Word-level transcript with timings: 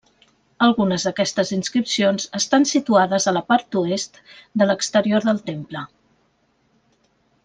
Algunes 0.67 1.03
d'aquestes 1.07 1.49
inscripcions 1.57 2.25
estan 2.39 2.65
situades 2.71 3.27
a 3.27 3.33
la 3.37 3.43
part 3.53 3.77
oest 3.83 4.17
de 4.63 4.69
l'exterior 4.71 5.29
del 5.29 5.43
temple. 5.51 5.85